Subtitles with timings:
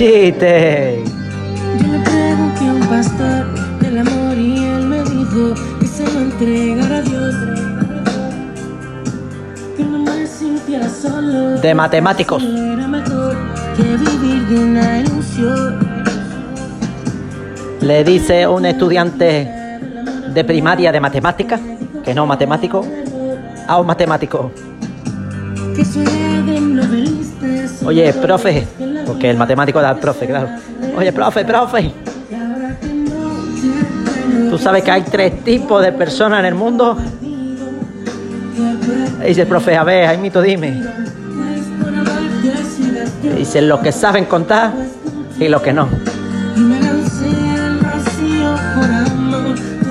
[0.00, 1.04] chiste.
[1.78, 3.44] Yo le pregunté a un pastor
[3.80, 7.34] del amor y él me dijo que se lo entregara a Dios.
[9.76, 11.60] Que no me sintiera solo.
[11.60, 12.42] De matemáticos.
[12.42, 13.36] Era mejor
[13.76, 15.78] que vivir de una ilusión.
[17.82, 19.50] Le dice un estudiante
[20.32, 21.60] de primaria de matemática,
[22.02, 22.86] que no matemático,
[23.68, 24.50] a un matemático.
[27.84, 28.66] Oye, profe,
[29.10, 30.50] porque el matemático da el profe, claro.
[30.96, 31.92] Oye, profe, profe.
[34.48, 36.96] Tú sabes que hay tres tipos de personas en el mundo.
[39.26, 40.80] Dice el profe, a ver, Jaimito, dime.
[43.36, 44.74] Dice los que saben contar
[45.40, 45.88] y los que no.